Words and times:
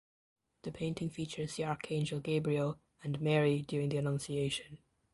The 0.63 0.71
painting 0.71 1.11
features 1.11 1.57
the 1.57 1.65
archangel 1.65 2.19
Gabriel 2.21 2.79
and 3.03 3.21
Mary 3.21 3.61
during 3.61 3.89
the 3.89 3.97
Annunciation. 3.97 4.79